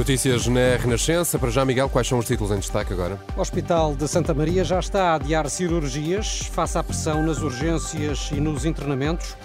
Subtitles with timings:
[0.00, 1.38] Notícias na Renascença.
[1.38, 3.20] Para já, Miguel, quais são os títulos em destaque agora?
[3.36, 8.30] O Hospital de Santa Maria já está a adiar cirurgias, face à pressão nas urgências
[8.32, 9.36] e nos internamentos.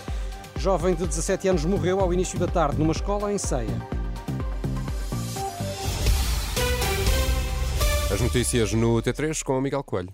[0.57, 3.67] Jovem de 17 anos morreu ao início da tarde numa escola em Ceia.
[8.09, 10.13] As notícias no T3 com o Miguel Coelho.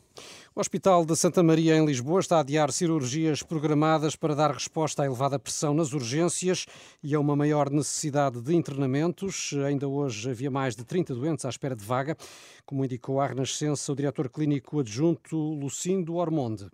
[0.54, 5.02] O Hospital de Santa Maria, em Lisboa, está a adiar cirurgias programadas para dar resposta
[5.02, 6.66] à elevada pressão nas urgências
[7.02, 9.54] e a uma maior necessidade de internamentos.
[9.66, 12.18] Ainda hoje havia mais de 30 doentes à espera de vaga,
[12.66, 16.68] como indicou à Renascença o diretor clínico adjunto Lucindo Ormonde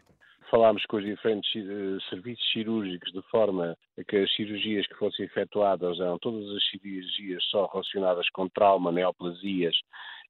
[0.49, 5.25] falámos com os diferentes uh, serviços cirúrgicos de forma a que as cirurgias que fossem
[5.25, 9.75] efetuadas eram todas as cirurgias só relacionadas com trauma, neoplasias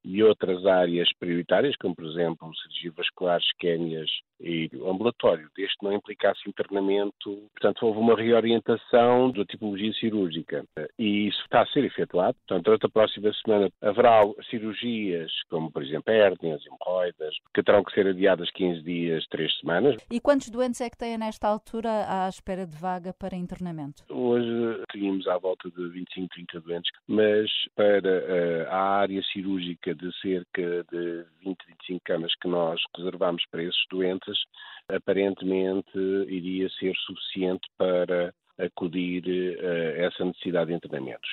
[0.07, 5.93] e outras áreas prioritárias, como por exemplo cirurgia vascular, isquémias e ambulatório, desde que não
[5.93, 7.49] implicasse internamento.
[7.53, 10.63] Portanto, houve uma reorientação da tipologia cirúrgica
[10.97, 12.37] e isso está a ser efetuado.
[12.47, 17.93] Portanto, durante a próxima semana haverá cirurgias, como por exemplo hérnias, hemorroidas, que terão que
[17.93, 19.97] ser adiadas 15 dias, 3 semanas.
[20.09, 24.03] E quantos doentes é que têm nesta altura à espera de vaga para internamento?
[24.09, 30.11] Hoje tínhamos à volta de 25, 30 doentes, mas para eh, a área cirúrgica de
[30.21, 34.37] cerca de 20, 25 camas que nós reservamos para esses doentes,
[34.89, 39.23] aparentemente iria ser suficiente para acudir
[39.59, 41.29] a essa necessidade de internamentos.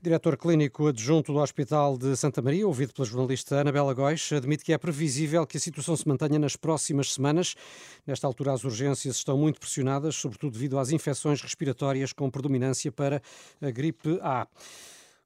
[0.00, 4.72] Diretor clínico adjunto do Hospital de Santa Maria, ouvido pela jornalista Anabela Góis, admite que
[4.72, 7.54] é previsível que a situação se mantenha nas próximas semanas.
[8.06, 13.22] Nesta altura, as urgências estão muito pressionadas, sobretudo devido às infecções respiratórias com predominância para
[13.60, 14.46] a gripe A.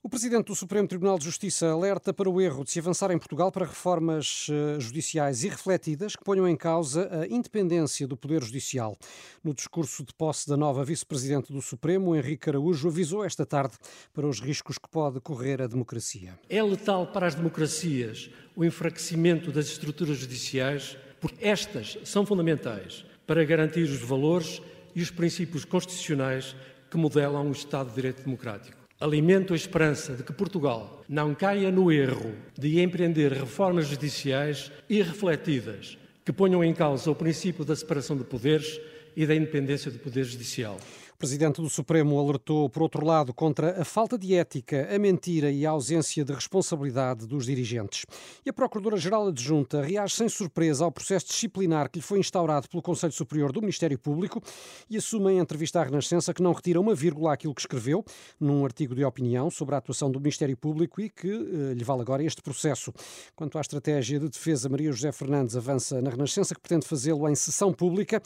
[0.05, 3.19] O Presidente do Supremo Tribunal de Justiça alerta para o erro de se avançar em
[3.19, 8.99] Portugal para reformas eh, judiciais irrefletidas que ponham em causa a independência do Poder Judicial.
[9.45, 13.75] No discurso de posse da nova Vice-Presidente do Supremo, Henrique Araújo avisou esta tarde
[14.13, 16.37] para os riscos que pode correr a democracia.
[16.49, 23.45] É letal para as democracias o enfraquecimento das estruturas judiciais, porque estas são fundamentais para
[23.45, 24.61] garantir os valores
[24.97, 26.57] e os princípios constitucionais
[26.91, 28.82] que modelam o Estado de Direito Democrático.
[29.03, 35.99] Alimento a esperança de que Portugal não caia no erro de empreender reformas judiciais irrefletidas
[36.25, 38.81] que ponham em causa o princípio da separação de poderes
[39.17, 40.79] e da independência do Poder Judicial.
[41.23, 45.65] Presidente do Supremo alertou, por outro lado, contra a falta de ética, a mentira e
[45.65, 48.05] a ausência de responsabilidade dos dirigentes.
[48.45, 52.83] E a Procuradora-Geral Adjunta reage sem surpresa ao processo disciplinar que lhe foi instaurado pelo
[52.83, 54.43] Conselho Superior do Ministério Público
[54.91, 58.05] e assume em entrevista à Renascença que não retira uma vírgula àquilo que escreveu
[58.41, 62.03] num artigo de opinião sobre a atuação do Ministério Público e que eh, lhe vale
[62.03, 62.93] agora este processo.
[63.37, 67.37] Quanto à estratégia de defesa, Maria José Fernandes avança na Renascença que pretende fazê-lo em
[67.37, 68.21] sessão pública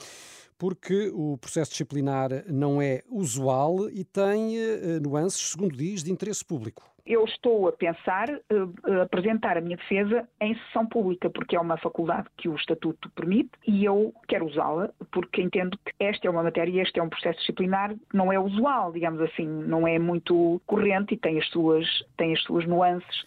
[0.58, 6.44] porque o processo disciplinar não é usual e tem uh, nuances, segundo diz, de interesse
[6.44, 6.95] público.
[7.06, 11.76] Eu estou a pensar uh, apresentar a minha defesa em sessão pública, porque é uma
[11.76, 16.42] faculdade que o Estatuto permite e eu quero usá-la, porque entendo que esta é uma
[16.42, 21.14] matéria, este é um processo disciplinar não é usual, digamos assim, não é muito corrente
[21.14, 21.86] e tem as suas,
[22.16, 23.24] tem as suas nuances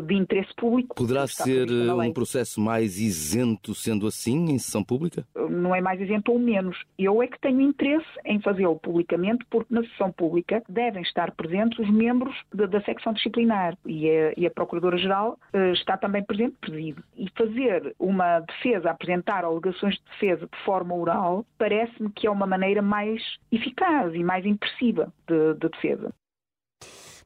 [0.00, 0.94] de interesse público.
[0.94, 5.26] Poderá ser um processo mais isento, sendo assim, em sessão pública?
[5.34, 6.76] Não é mais isento ou menos.
[6.98, 11.78] Eu é que tenho interesse em fazê-lo publicamente, porque na sessão pública devem estar presentes
[11.78, 16.56] os membros de, da secção disciplinar e a, e a Procuradora-Geral uh, está também presente,
[16.60, 17.02] preside.
[17.16, 22.46] E fazer uma defesa, apresentar alegações de defesa de forma oral, parece-me que é uma
[22.46, 26.12] maneira mais eficaz e mais impressiva de, de defesa.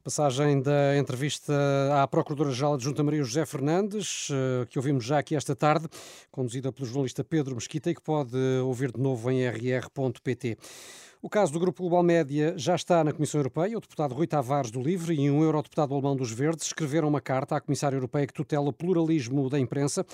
[0.07, 1.53] Passagem da entrevista
[2.01, 5.89] à Procuradora-Geral de Junta Maria José Fernandes, eh, que ouvimos já aqui esta tarde,
[6.31, 10.59] conduzida pelo jornalista Pedro Mesquita e que pode ouvir de novo em rr.pt.
[11.21, 13.77] O caso do Grupo Global Média já está na Comissão Europeia.
[13.77, 17.57] O deputado Rui Tavares do Livre e um eurodeputado alemão dos Verdes escreveram uma carta
[17.57, 20.07] à Comissária Europeia que tutela o pluralismo da imprensa.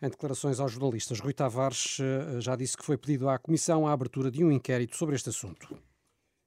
[0.00, 3.92] Em declarações aos jornalistas, Rui Tavares eh, já disse que foi pedido à Comissão a
[3.92, 5.89] abertura de um inquérito sobre este assunto.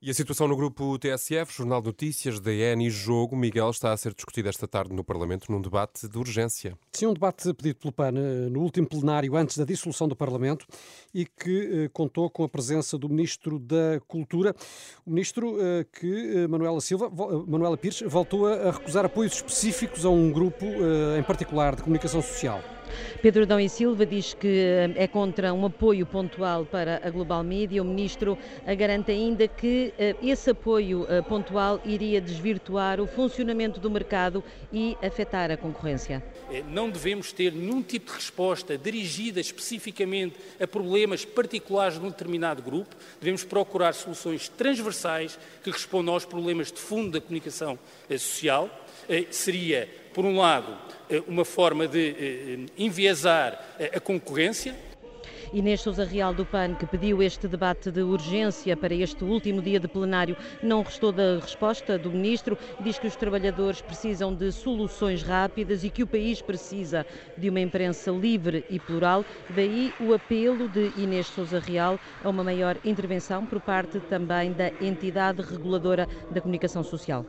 [0.05, 3.95] E a situação no grupo TSF, Jornal de Notícias, DN e Jogo, Miguel, está a
[3.95, 6.77] ser discutida esta tarde no Parlamento num debate de urgência.
[6.91, 10.67] Sim, um debate pedido pelo PAN eh, no último plenário antes da dissolução do Parlamento
[11.13, 14.53] e que eh, contou com a presença do Ministro da Cultura,
[15.05, 17.09] o Ministro eh, que Manuela Silva,
[17.47, 20.65] Manuela Pires, voltou a recusar apoios específicos a um grupo
[21.17, 22.61] em particular de comunicação social.
[23.21, 27.43] Pedro Dão e Silva diz que eh, é contra um apoio pontual para a Global
[27.43, 27.81] Media.
[27.81, 33.89] O ministro eh, garante ainda que eh, esse apoio pontual iria desvirtuar o funcionamento do
[33.89, 36.23] mercado e afetar a concorrência.
[36.69, 42.61] Não devemos ter nenhum tipo de resposta dirigida especificamente a problemas particulares de um determinado
[42.61, 42.95] grupo.
[43.19, 47.77] Devemos procurar soluções transversais que respondam aos problemas de fundo da comunicação
[48.09, 48.69] social.
[49.31, 50.77] Seria, por um lado,
[51.09, 53.59] eh, uma forma de eh, enviesar
[53.93, 54.75] a concorrência.
[55.53, 59.79] Inês Sousa Real do PAN, que pediu este debate de urgência para este último dia
[59.79, 62.57] de plenário, não restou da resposta do Ministro.
[62.79, 67.05] Diz que os trabalhadores precisam de soluções rápidas e que o país precisa
[67.37, 69.23] de uma imprensa livre e plural.
[69.51, 74.69] Daí o apelo de Inês Sousa Real a uma maior intervenção por parte também da
[74.81, 77.23] entidade reguladora da comunicação social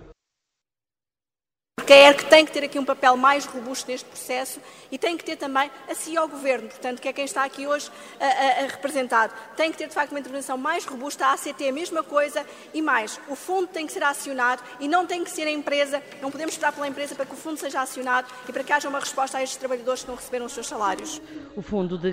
[1.85, 4.59] porque é que tem que ter aqui um papel mais robusto neste processo
[4.91, 7.67] e tem que ter também a si ao Governo, portanto, que é quem está aqui
[7.67, 9.35] hoje a, a, a representado.
[9.55, 12.43] Tem que ter, de facto, uma intervenção mais robusta, a ACT a mesma coisa
[12.73, 13.21] e mais.
[13.29, 16.55] O fundo tem que ser acionado e não tem que ser a empresa, não podemos
[16.55, 19.37] esperar pela empresa para que o fundo seja acionado e para que haja uma resposta
[19.37, 21.21] a estes trabalhadores que não receberam os seus salários.
[21.55, 22.13] O fundo de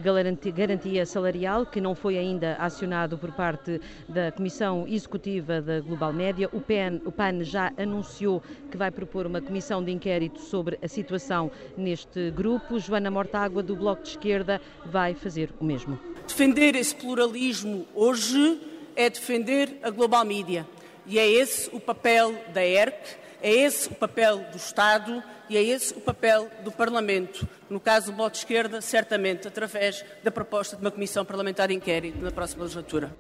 [0.51, 3.79] garantia salarial, que não foi ainda acionado por parte
[4.09, 9.25] da Comissão Executiva da Global Média, o PAN, o PAN já anunciou que vai propor
[9.25, 12.79] uma comissão comissão de inquérito sobre a situação neste grupo.
[12.79, 15.99] Joana Mortágua, do Bloco de Esquerda, vai fazer o mesmo.
[16.27, 18.59] Defender esse pluralismo hoje
[18.95, 20.67] é defender a global mídia.
[21.05, 25.21] E é esse o papel da ERC, é esse o papel do Estado
[25.51, 27.45] e é esse o papel do Parlamento.
[27.69, 31.73] No caso do Bloco de Esquerda, certamente através da proposta de uma Comissão Parlamentar de
[31.73, 33.13] Inquérito na próxima legislatura.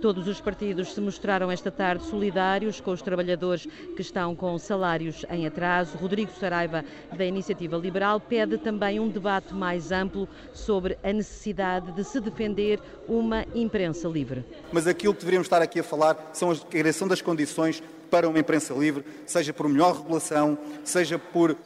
[0.00, 5.24] Todos os partidos se mostraram esta tarde solidários com os trabalhadores que estão com salários
[5.30, 5.96] em atraso.
[5.96, 6.84] Rodrigo Saraiva,
[7.16, 12.80] da Iniciativa Liberal, pede também um debate mais amplo sobre a necessidade de se defender
[13.06, 14.44] uma imprensa livre.
[14.72, 17.80] Mas aquilo que deveríamos estar aqui a falar são a criação das condições
[18.10, 21.56] para uma imprensa livre, seja por melhor regulação, seja por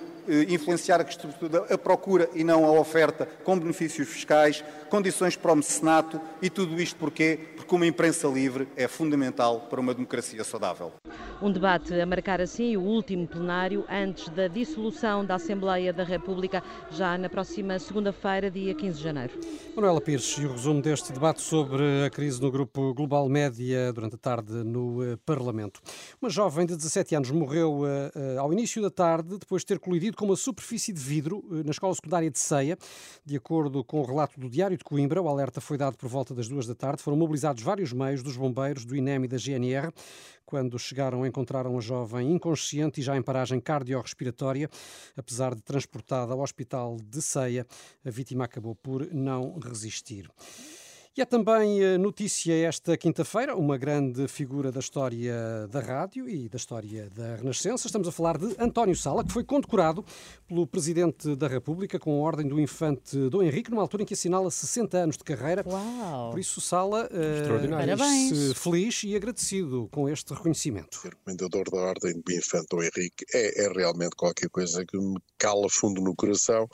[0.48, 1.04] influenciar
[1.70, 6.80] a procura e não a oferta com benefícios fiscais, condições para o mecenato e tudo
[6.80, 7.38] isto porquê?
[7.56, 10.92] Porque uma imprensa livre é fundamental para uma democracia saudável.
[11.42, 16.62] Um debate a marcar assim o último plenário antes da dissolução da Assembleia da República,
[16.90, 19.32] já na próxima segunda-feira, dia 15 de janeiro.
[19.74, 24.16] Manuela Pires, e o resumo deste debate sobre a crise no grupo Global Média durante
[24.16, 25.80] a tarde no eh, Parlamento.
[26.20, 30.16] Uma jovem de 17 anos morreu uh, ao início da tarde depois de ter colidido
[30.20, 32.76] com uma superfície de vidro uh, na escola secundária de Ceia.
[33.24, 36.34] De acordo com o relato do Diário de Coimbra, o alerta foi dado por volta
[36.34, 37.02] das duas da tarde.
[37.02, 39.90] Foram mobilizados vários meios dos bombeiros, do INEM e da GNR.
[40.44, 44.68] Quando chegaram, encontraram a jovem inconsciente e já em paragem cardiorrespiratória.
[45.16, 47.66] Apesar de transportada ao hospital de Ceia,
[48.04, 50.30] a vítima acabou por não resistir.
[51.16, 56.48] E é também eh, notícia esta quinta-feira, uma grande figura da história da rádio e
[56.48, 57.88] da história da Renascença.
[57.88, 60.04] Estamos a falar de António Sala, que foi condecorado
[60.46, 64.14] pelo Presidente da República com a Ordem do Infante Dom Henrique, numa altura em que
[64.14, 65.64] assinala 60 anos de carreira.
[65.66, 66.30] Uau.
[66.30, 70.96] Por isso, Sala uh, feliz e agradecido com este reconhecimento.
[70.96, 75.20] Ser comendador da Ordem do Infante Dom Henrique é, é realmente qualquer coisa que me
[75.36, 76.68] cala fundo no coração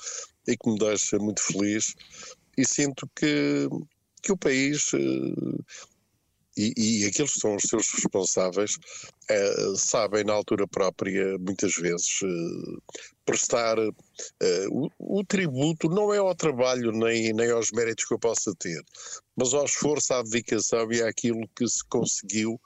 [0.46, 1.94] e que me deixa muito feliz
[2.58, 3.66] e sinto que
[4.26, 5.62] que o país eh,
[6.56, 8.78] e, e, aqueles que são os seus responsáveis
[9.28, 13.78] eh, sabem na altura própria, muitas vezes, eh, prestar
[14.70, 18.82] o, o, tributo não é ao trabalho nem, nem aos méritos que eu possa ter,
[19.36, 22.60] mas ao esforço, à dedicação e àquilo que se conseguiu.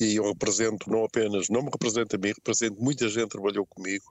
[0.00, 3.64] E eu represento não apenas, não me represento a mim, represento muita gente que trabalhou
[3.64, 4.04] comigo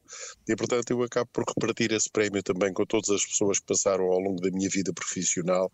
[0.47, 4.05] e portanto eu acabo por repartir esse prémio também com todas as pessoas que passaram
[4.05, 5.69] ao longo da minha vida profissional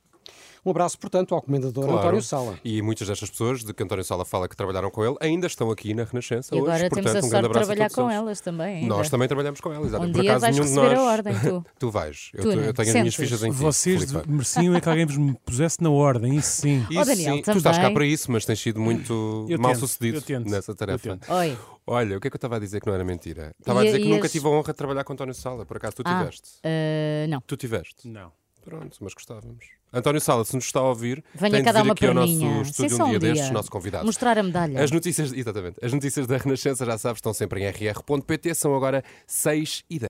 [0.66, 2.00] um abraço, portanto, ao comendador claro.
[2.00, 2.60] António Sala.
[2.64, 5.72] E muitas destas pessoas de que António Sala fala que trabalharam com ele ainda estão
[5.72, 6.90] aqui na Renascença e agora hoje.
[6.90, 8.16] Portanto, temos a um grande abraço de trabalhar com eles.
[8.16, 8.76] elas também.
[8.76, 8.88] Ainda.
[8.88, 9.94] Nós também trabalhamos com elas.
[9.94, 11.00] Um Por dia acaso, vais nenhum receber nós...
[11.00, 11.66] a ordem, tu.
[11.80, 12.32] tu vais.
[12.34, 13.58] Eu, tu, eu tenho as minhas fichas em ti.
[13.58, 16.86] Vocês mereciam é que alguém vos pusesse na ordem, isso sim.
[16.90, 17.42] Isso oh, Daniel, sim.
[17.42, 21.18] Tu estás cá para isso, mas tens sido muito eu mal tento, sucedido nessa tarefa.
[21.30, 21.58] Oi.
[21.88, 23.56] Olha, o que é que eu estava a dizer que não era mentira?
[23.60, 25.66] Estava e, a dizer que nunca tive a honra de trabalhar com António Sala.
[25.66, 26.50] Por acaso tu ah, tiveste?
[26.60, 27.42] Uh, não.
[27.42, 28.08] Tu tiveste?
[28.08, 28.32] Não.
[28.70, 29.66] Pronto, mas gostávamos.
[29.92, 32.06] António Sala, se nos está a ouvir, Venha tem cá de dar vir uma aqui
[32.06, 32.62] ao nosso perninha.
[32.62, 33.54] estúdio Sim, um só dia, um destes, dia.
[33.54, 34.06] nosso convidado.
[34.06, 34.84] Mostrar a medalha.
[34.84, 39.04] As notícias, exatamente, as notícias da Renascença, já sabes, estão sempre em rr.pt, são agora
[39.26, 40.10] 6 e 10.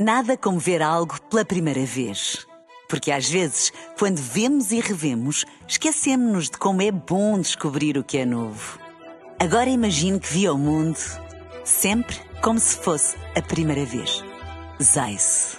[0.00, 2.44] Nada como ver algo pela primeira vez.
[2.88, 8.18] Porque às vezes, quando vemos e revemos, esquecemos-nos de como é bom descobrir o que
[8.18, 8.78] é novo.
[9.38, 10.98] Agora imagine que viu o mundo
[11.64, 14.24] sempre como se fosse a primeira vez.
[14.82, 15.58] Zais.